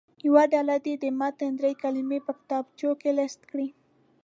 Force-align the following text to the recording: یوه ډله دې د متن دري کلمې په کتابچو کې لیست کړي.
یوه 0.27 0.43
ډله 0.53 0.75
دې 0.85 0.93
د 1.03 1.05
متن 1.19 1.51
دري 1.59 1.73
کلمې 1.83 2.19
په 2.25 2.31
کتابچو 2.39 2.89
کې 3.01 3.11
لیست 3.19 3.41
کړي. 3.51 3.67